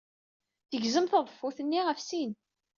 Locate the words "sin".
2.01-2.31